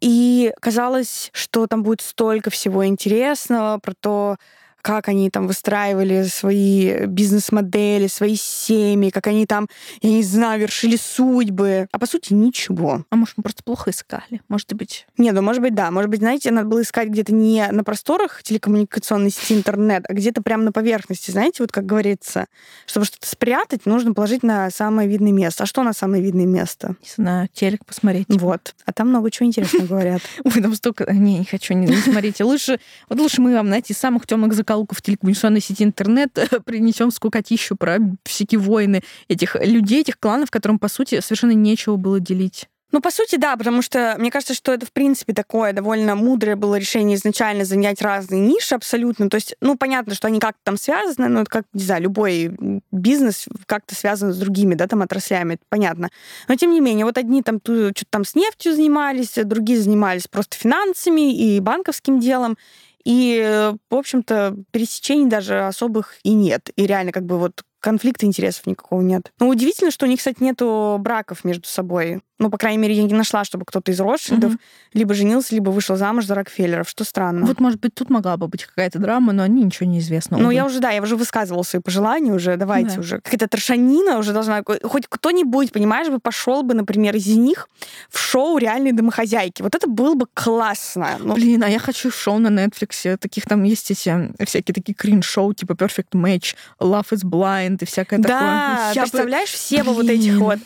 И 0.00 0.52
казалось, 0.60 1.30
что 1.32 1.66
там 1.66 1.82
будет 1.82 2.00
столько 2.00 2.50
всего 2.50 2.86
интересного 2.86 3.78
про 3.78 3.94
то, 3.98 4.36
как 4.82 5.08
они 5.08 5.30
там 5.30 5.46
выстраивали 5.46 6.24
свои 6.24 7.06
бизнес-модели, 7.06 8.06
свои 8.06 8.36
семьи, 8.36 9.10
как 9.10 9.26
они 9.26 9.46
там, 9.46 9.68
я 10.02 10.10
не 10.10 10.22
знаю, 10.22 10.60
вершили 10.60 10.96
судьбы. 10.96 11.88
А 11.92 11.98
по 11.98 12.06
сути 12.06 12.32
ничего. 12.32 13.04
А 13.10 13.16
может, 13.16 13.36
мы 13.36 13.42
просто 13.42 13.62
плохо 13.62 13.90
искали? 13.90 14.40
Может 14.48 14.72
быть? 14.74 15.06
Не, 15.18 15.32
ну, 15.32 15.42
может 15.42 15.62
быть, 15.62 15.74
да. 15.74 15.90
Может 15.90 16.10
быть, 16.10 16.20
знаете, 16.20 16.50
надо 16.50 16.68
было 16.68 16.82
искать 16.82 17.08
где-то 17.08 17.32
не 17.32 17.66
на 17.70 17.84
просторах 17.84 18.42
телекоммуникационной 18.42 19.30
сети 19.30 19.54
интернет, 19.54 20.04
а 20.08 20.12
где-то 20.12 20.42
прямо 20.42 20.64
на 20.64 20.72
поверхности, 20.72 21.30
знаете, 21.30 21.62
вот 21.62 21.72
как 21.72 21.86
говорится. 21.86 22.46
Чтобы 22.86 23.06
что-то 23.06 23.26
спрятать, 23.26 23.86
нужно 23.86 24.14
положить 24.14 24.42
на 24.42 24.70
самое 24.70 25.08
видное 25.08 25.32
место. 25.32 25.64
А 25.64 25.66
что 25.66 25.82
на 25.82 25.92
самое 25.92 26.22
видное 26.22 26.46
место? 26.46 26.96
Не 27.02 27.08
знаю, 27.14 27.48
телек 27.52 27.84
посмотреть. 27.84 28.26
Вот. 28.28 28.74
А 28.84 28.92
там 28.92 29.08
много 29.08 29.30
чего 29.30 29.46
интересного 29.46 29.86
говорят. 29.86 30.22
Ой, 30.44 30.62
там 30.62 30.74
столько... 30.74 31.10
Не, 31.12 31.38
не 31.38 31.44
хочу, 31.44 31.74
не 31.74 31.86
смотрите. 31.96 32.44
Лучше, 32.44 32.80
вот 33.08 33.18
лучше 33.18 33.40
мы 33.40 33.54
вам, 33.54 33.66
знаете, 33.66 33.94
самых 33.94 34.26
темных 34.26 34.54
закоулков 34.70 34.98
в 34.98 35.02
телекоммуникационной 35.02 35.60
сети 35.60 35.82
интернет 35.84 36.32
принесем 36.64 37.10
скукотищу 37.10 37.76
про 37.76 37.98
всякие 38.24 38.60
войны 38.60 39.02
этих 39.28 39.56
людей, 39.56 40.02
этих 40.02 40.18
кланов, 40.18 40.50
которым, 40.50 40.78
по 40.78 40.88
сути, 40.88 41.20
совершенно 41.20 41.52
нечего 41.52 41.96
было 41.96 42.20
делить. 42.20 42.68
Ну, 42.92 43.00
по 43.00 43.12
сути, 43.12 43.36
да, 43.36 43.56
потому 43.56 43.82
что 43.82 44.16
мне 44.18 44.32
кажется, 44.32 44.52
что 44.52 44.72
это, 44.72 44.84
в 44.84 44.90
принципе, 44.92 45.32
такое 45.32 45.72
довольно 45.72 46.16
мудрое 46.16 46.56
было 46.56 46.74
решение 46.74 47.16
изначально 47.16 47.64
занять 47.64 48.02
разные 48.02 48.40
ниши 48.40 48.74
абсолютно. 48.74 49.30
То 49.30 49.36
есть, 49.36 49.54
ну, 49.60 49.76
понятно, 49.76 50.14
что 50.14 50.26
они 50.26 50.40
как-то 50.40 50.58
там 50.64 50.76
связаны, 50.76 51.28
но 51.28 51.42
это 51.42 51.50
как, 51.50 51.66
не 51.72 51.84
знаю, 51.84 52.02
любой 52.02 52.50
бизнес 52.90 53.46
как-то 53.66 53.94
связан 53.94 54.32
с 54.32 54.38
другими, 54.38 54.74
да, 54.74 54.88
там, 54.88 55.02
отраслями, 55.02 55.54
это 55.54 55.62
понятно. 55.68 56.10
Но, 56.48 56.56
тем 56.56 56.72
не 56.72 56.80
менее, 56.80 57.04
вот 57.04 57.16
одни 57.16 57.42
там 57.42 57.60
что-то 57.62 58.04
там 58.10 58.24
с 58.24 58.34
нефтью 58.34 58.74
занимались, 58.74 59.34
другие 59.36 59.80
занимались 59.80 60.26
просто 60.26 60.56
финансами 60.56 61.32
и 61.32 61.60
банковским 61.60 62.18
делом. 62.18 62.58
И, 63.04 63.72
в 63.90 63.94
общем-то, 63.94 64.56
пересечений 64.72 65.26
даже 65.28 65.66
особых 65.66 66.16
и 66.22 66.32
нет. 66.32 66.70
И 66.76 66.86
реально 66.86 67.12
как 67.12 67.24
бы 67.24 67.38
вот 67.38 67.62
конфликта 67.80 68.26
интересов 68.26 68.66
никакого 68.66 69.00
нет. 69.00 69.32
Но 69.40 69.48
удивительно, 69.48 69.90
что 69.90 70.06
у 70.06 70.08
них, 70.08 70.18
кстати, 70.18 70.42
нету 70.42 70.96
браков 71.00 71.44
между 71.44 71.66
собой. 71.66 72.20
Ну, 72.38 72.48
по 72.48 72.56
крайней 72.56 72.78
мере, 72.78 72.94
я 72.94 73.02
не 73.02 73.12
нашла, 73.12 73.44
чтобы 73.44 73.66
кто-то 73.66 73.92
из 73.92 74.00
Ротшильдов 74.00 74.52
угу. 74.52 74.60
либо 74.94 75.12
женился, 75.12 75.54
либо 75.54 75.68
вышел 75.68 75.96
замуж 75.96 76.24
за 76.24 76.34
Рокфеллеров, 76.34 76.88
что 76.88 77.04
странно. 77.04 77.44
Вот, 77.44 77.60
может 77.60 77.80
быть, 77.80 77.94
тут 77.94 78.08
могла 78.08 78.38
бы 78.38 78.48
быть 78.48 78.64
какая-то 78.64 78.98
драма, 78.98 79.34
но 79.34 79.42
они 79.42 79.62
ничего 79.62 79.86
не 79.86 79.98
известно. 79.98 80.38
Ну, 80.38 80.50
я 80.50 80.64
уже, 80.64 80.80
да, 80.80 80.90
я 80.90 81.02
уже 81.02 81.16
высказывала 81.16 81.64
свои 81.64 81.82
пожелания 81.82 82.32
уже, 82.32 82.56
давайте 82.56 82.94
да. 82.94 83.00
уже. 83.00 83.20
Какая-то 83.20 83.46
трошанина 83.46 84.16
уже 84.16 84.32
должна... 84.32 84.62
Хоть 84.64 85.06
кто-нибудь, 85.06 85.70
понимаешь, 85.70 86.08
бы 86.08 86.18
пошел 86.18 86.62
бы, 86.62 86.72
например, 86.72 87.14
из 87.14 87.26
них 87.26 87.68
в 88.08 88.18
шоу 88.18 88.56
«Реальные 88.56 88.94
домохозяйки». 88.94 89.60
Вот 89.60 89.74
это 89.74 89.86
было 89.86 90.14
бы 90.14 90.26
классно. 90.32 91.16
Ну... 91.18 91.34
Блин, 91.34 91.62
а 91.62 91.68
я 91.68 91.78
хочу 91.78 92.10
шоу 92.10 92.38
на 92.38 92.48
Netflix. 92.48 93.18
Таких 93.18 93.44
там 93.44 93.64
есть 93.64 93.90
эти 93.90 94.32
всякие 94.46 94.74
такие 94.74 94.94
крин-шоу, 94.94 95.52
типа 95.52 95.72
Perfect 95.72 96.12
Match, 96.14 96.54
Love 96.80 97.10
is 97.10 97.22
Blind 97.22 97.69
и 97.78 97.84
всякое 97.84 98.18
да, 98.18 98.28
такое. 98.28 98.94
Да, 98.94 99.00
представляешь, 99.02 99.52
бы... 99.52 99.56
все 99.56 99.82
бы 99.82 99.92
вот 99.92 100.08
этих 100.08 100.36
вот 100.36 100.58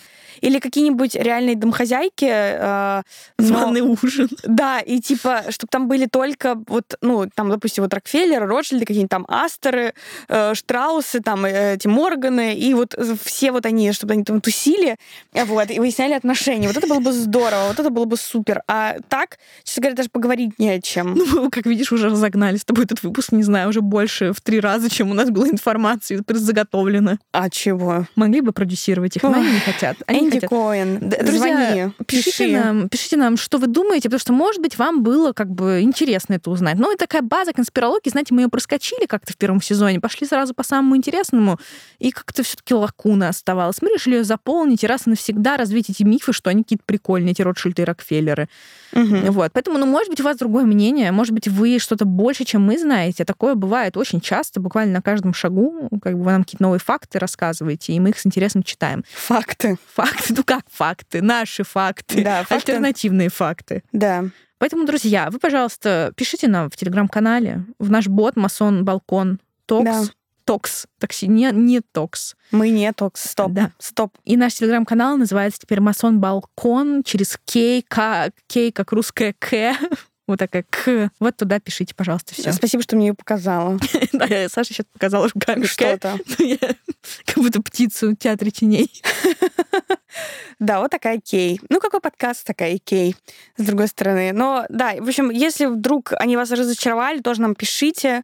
или 0.45 0.59
какие-нибудь 0.59 1.15
реальные 1.15 1.57
домохозяйки. 1.57 2.29
Э, 2.29 3.03
Званый 3.39 3.81
ужин. 3.81 4.29
Да, 4.45 4.81
и 4.81 5.01
типа, 5.01 5.45
чтобы 5.49 5.71
там 5.71 5.89
были 5.89 6.05
только 6.07 6.57
вот, 6.67 6.97
ну, 7.01 7.27
там, 7.35 7.49
допустим, 7.49 7.83
вот 7.83 7.95
Рокфеллер, 7.95 8.47
Ротшильды, 8.47 8.85
какие-нибудь 8.85 9.11
там 9.11 9.25
Астеры, 9.29 9.95
э, 10.29 10.55
Штраусы, 10.55 11.21
там, 11.21 11.47
э, 11.47 11.75
эти 11.75 11.87
Морганы, 11.87 12.55
и 12.55 12.75
вот 12.75 12.95
все 13.23 13.53
вот 13.53 13.65
они, 13.65 13.93
чтобы 13.93 14.13
они 14.13 14.25
там 14.25 14.43
тусили, 14.43 14.97
вот, 15.33 15.71
и 15.71 15.81
выясняли 15.81 16.13
отношения. 16.13 16.69
Вот 16.69 16.77
это 16.77 16.87
было 16.87 17.01
бы 17.01 17.13
здорово, 17.13 17.69
вот 17.69 17.81
это 17.81 17.89
было 17.89 18.05
бы 18.05 18.19
супер. 18.19 18.63
А 18.69 18.97
так, 19.09 19.39
честно 19.63 19.83
говоря, 19.83 19.97
даже 19.97 20.11
поговорить 20.11 20.59
не 20.59 20.69
о 20.69 20.81
чем. 20.81 21.15
Ну, 21.15 21.51
как 21.51 21.65
видишь, 21.65 21.91
уже 21.91 22.11
разогнали 22.11 22.59
с 22.59 22.65
тобой 22.65 22.85
этот 22.85 23.03
выпуск, 23.03 23.33
не 23.33 23.43
знаю, 23.43 23.71
уже 23.71 23.81
больше 23.81 24.33
в 24.35 24.41
три 24.43 24.61
раза, 24.61 24.91
чем 24.91 25.11
у 25.11 25.15
нас 25.15 25.31
было 25.31 25.49
информации 25.49 26.23
заготовлено. 26.29 27.19
А 27.33 27.49
чего? 27.49 28.07
Могли 28.15 28.43
бы 28.43 28.53
продюсировать 28.53 29.17
их, 29.17 29.23
но 29.23 29.33
они 29.33 29.53
не 29.53 29.61
хотят. 29.61 29.97
Они 30.07 30.34
хотят. 30.35 30.51
Коэн, 30.51 30.99
Друзья, 31.01 31.39
звони, 31.39 31.93
пишите 32.07 32.31
пиши. 32.31 32.57
нам, 32.57 32.89
пишите 32.89 33.17
нам, 33.17 33.37
что 33.37 33.59
вы 33.59 33.67
думаете, 33.67 34.09
потому 34.09 34.21
что, 34.21 34.33
может 34.33 34.61
быть, 34.61 34.79
вам 34.79 35.03
было 35.03 35.33
как 35.33 35.51
бы 35.51 35.81
интересно 35.83 36.35
это 36.35 36.51
узнать. 36.51 36.77
Ну, 36.79 36.93
и 36.93 36.97
такая 36.97 37.23
база 37.23 37.53
конспирологии, 37.53 38.09
знаете, 38.09 38.35
мы 38.35 38.43
ее 38.43 38.49
проскочили 38.49 39.07
как-то 39.07 39.33
в 39.33 39.37
первом 39.37 39.61
сезоне, 39.61 40.01
пошли 40.01 40.27
сразу 40.27 40.55
по 40.55 40.63
самому 40.63 40.97
интересному, 40.97 41.59
и 41.99 42.11
как-то 42.11 42.43
все-таки 42.43 42.75
лакуна 42.75 43.29
оставалась. 43.29 43.83
Мы 43.83 43.91
решили 43.91 44.17
ее 44.17 44.25
заполнить 44.25 44.85
и 44.85 44.87
раз 44.87 45.07
и 45.07 45.11
навсегда 45.11 45.57
развить 45.57 45.91
эти 45.91 46.03
мифы, 46.03 46.33
что 46.33 46.51
они 46.51 46.63
какие-то 46.63 46.85
прикольные, 46.87 47.33
эти 47.33 47.43
Ротшильды 47.43 47.83
и 47.83 47.85
Рокфеллеры. 47.85 48.49
Угу. 48.93 49.33
Вот. 49.33 49.53
Поэтому, 49.53 49.79
ну, 49.79 49.87
может 49.87 50.09
быть, 50.09 50.21
у 50.21 50.25
вас 50.25 50.37
другое 50.37 50.65
мнение, 50.65 51.13
может 51.13 51.35
быть, 51.35 51.49
вы 51.49 51.79
что-то 51.79 52.05
больше, 52.05 52.45
чем 52.45 52.63
мы 52.63 52.79
знаете. 52.79 53.25
Такое 53.25 53.55
бывает 53.55 53.97
очень 53.97 54.21
часто, 54.21 54.61
буквально 54.61 54.95
на 54.95 55.03
каждом 55.03 55.35
шагу, 55.35 55.89
как 56.03 56.17
бы 56.17 56.25
вы 56.25 56.33
нам 56.33 56.45
какие-то 56.45 56.63
новые 56.63 56.81
факты 56.81 57.19
рассказываете, 57.19 57.93
и 57.93 58.01
мы 58.01 58.11
их 58.11 58.19
с 58.19 58.27
интересом 58.27 58.63
читаем. 58.63 59.05
Факты. 59.13 59.77
Факты, 59.95 60.24
ну 60.37 60.45
как 60.45 60.65
факты? 60.71 61.23
Наши 61.23 61.65
факты. 61.65 62.23
Да, 62.23 62.39
факты. 62.41 62.55
Альтернативные 62.55 63.29
факты. 63.29 63.83
Да. 63.93 64.25
Поэтому, 64.59 64.87
друзья, 64.87 65.31
вы, 65.31 65.39
пожалуйста, 65.39 66.13
пишите 66.17 66.49
нам 66.49 66.71
в 66.71 66.77
телеграм-канале, 66.77 67.65
в 67.79 67.91
наш 67.91 68.07
бот 68.07 68.37
Масон 68.37 68.85
Балкон 68.85 69.41
Токс. 69.67 69.85
Да. 69.85 70.05
Токс. 70.45 70.87
Такси, 70.99 71.27
не, 71.27 71.51
не 71.53 71.81
Токс. 71.81 72.37
Мы 72.51 72.69
не 72.69 72.93
Токс. 72.93 73.31
Стоп. 73.31 73.53
Да. 73.53 73.73
Стоп. 73.79 74.17
И 74.25 74.37
наш 74.37 74.55
телеграм-канал 74.55 75.17
называется 75.17 75.61
теперь 75.61 75.81
Масон 75.81 76.21
Балкон 76.21 77.03
через 77.03 77.39
Кей, 77.45 77.83
К, 77.83 78.31
Кей 78.47 78.71
как 78.71 78.93
русская 78.93 79.35
К. 79.39 79.77
Вот 80.27 80.39
такая 80.39 80.65
К. 80.69 81.11
Вот 81.21 81.37
туда 81.37 81.61
пишите, 81.61 81.95
пожалуйста, 81.95 82.35
все. 82.35 82.53
Спасибо, 82.53 82.83
что 82.83 82.97
мне 82.97 83.09
ее 83.09 83.15
показала. 83.15 83.79
Да, 84.13 84.27
я 84.27 84.49
Саша 84.49 84.73
сейчас 84.73 84.87
показала 84.93 85.29
руками. 85.29 85.65
Что-то. 85.65 86.19
Как 87.27 87.37
будто 87.37 87.61
птицу 87.61 88.11
в 88.11 88.17
театре 88.17 88.51
теней. 88.51 88.91
Да, 90.61 90.81
вот 90.81 90.93
такая 90.93 91.19
Кей. 91.19 91.61
Ну, 91.69 91.81
какой 91.81 92.01
подкаст 92.01 92.47
такая 92.47 92.79
Кей, 92.79 93.17
с 93.57 93.65
другой 93.65 93.89
стороны. 93.89 94.33
Но, 94.33 94.65
да, 94.69 94.95
в 95.01 95.09
общем, 95.09 95.31
если 95.31 95.67
вдруг 95.67 96.13
они 96.13 96.37
вас 96.37 96.53
разочаровали, 96.53 97.21
тоже 97.21 97.41
нам 97.41 97.57
пишите. 97.57 98.23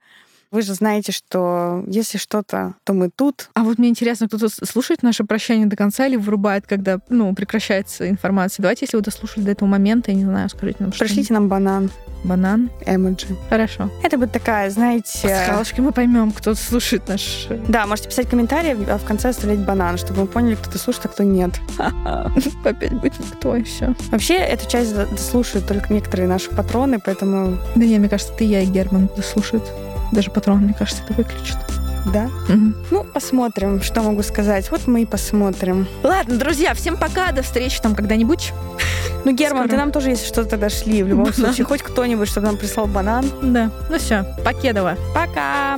Вы 0.50 0.62
же 0.62 0.74
знаете, 0.74 1.12
что 1.12 1.84
если 1.86 2.18
что-то, 2.18 2.74
то 2.82 2.92
мы 2.92 3.08
тут. 3.08 3.50
А 3.54 3.62
вот 3.62 3.78
мне 3.78 3.88
интересно, 3.88 4.26
кто-то 4.26 4.48
слушает 4.48 5.04
наше 5.04 5.22
прощание 5.22 5.66
до 5.66 5.76
конца 5.76 6.06
или 6.06 6.16
вырубает, 6.16 6.66
когда, 6.66 6.98
ну, 7.08 7.32
прекращается 7.36 8.08
информация. 8.08 8.62
Давайте, 8.62 8.84
если 8.84 8.96
вы 8.96 9.02
дослушали 9.04 9.44
до 9.44 9.52
этого 9.52 9.68
момента, 9.68 10.10
я 10.10 10.16
не 10.16 10.24
знаю, 10.24 10.48
скажите 10.48 10.78
нам, 10.80 10.92
что 10.92 11.04
Пришлите 11.04 11.34
нам 11.34 11.48
банан. 11.48 11.90
Банан? 12.24 12.68
Эмоджи. 12.84 13.28
Хорошо. 13.48 13.90
Это 14.02 14.18
будет 14.18 14.32
такая, 14.32 14.68
знаете... 14.70 15.20
Пасхалочки, 15.22 15.80
мы 15.80 15.92
поймем, 15.92 16.32
кто 16.32 16.54
слушает 16.54 17.06
наш... 17.06 17.46
Да, 17.68 17.86
можете 17.86 18.08
писать 18.08 18.28
комментарии, 18.28 18.76
а 18.90 18.98
в 18.98 19.04
конце 19.04 19.28
оставлять 19.28 19.60
банан, 19.60 19.98
чтобы 19.98 20.22
мы 20.22 20.26
поняли, 20.26 20.56
кто-то 20.56 20.78
слушает, 20.78 21.06
а 21.06 21.08
кто 21.10 21.22
нет. 21.22 21.52
Опять 22.64 22.92
будет 22.94 23.18
никто, 23.20 23.54
и 23.54 23.62
все. 23.62 23.94
Вообще, 24.10 24.34
эту 24.34 24.68
часть 24.68 24.94
слушают 25.18 25.68
только 25.68 25.94
некоторые 25.94 26.28
наши 26.28 26.50
патроны, 26.50 26.98
поэтому... 26.98 27.56
Да 27.76 27.86
не, 27.86 27.98
мне 27.98 28.08
кажется, 28.08 28.34
ты, 28.34 28.44
я 28.44 28.62
и 28.62 28.66
Герман 28.66 29.08
слушают. 29.22 29.64
Даже 30.12 30.30
патрон, 30.30 30.58
мне 30.58 30.74
кажется, 30.74 31.02
это 31.04 31.14
выключит. 31.14 31.56
Да? 32.12 32.30
Угу. 32.48 32.72
Ну, 32.90 33.04
посмотрим, 33.04 33.82
что 33.82 34.02
могу 34.02 34.22
сказать. 34.22 34.70
Вот 34.70 34.86
мы 34.86 35.02
и 35.02 35.06
посмотрим. 35.06 35.86
Ладно, 36.02 36.38
друзья, 36.38 36.72
всем 36.74 36.96
пока, 36.96 37.30
до 37.32 37.42
встречи 37.42 37.80
там 37.80 37.94
когда-нибудь. 37.94 38.52
Ну, 39.22 39.32
Герман, 39.32 39.64
Скоро. 39.64 39.68
ты 39.68 39.76
нам 39.76 39.92
тоже, 39.92 40.08
если 40.08 40.26
что-то 40.26 40.56
дошли, 40.56 41.02
в 41.02 41.06
любом 41.08 41.24
банан. 41.24 41.34
случае, 41.34 41.66
хоть 41.66 41.82
кто-нибудь, 41.82 42.26
чтобы 42.26 42.46
нам 42.46 42.56
прислал 42.56 42.86
банан. 42.86 43.26
Да. 43.42 43.70
Ну 43.90 43.98
все, 43.98 44.24
покедово. 44.42 44.96
Пока. 45.14 45.76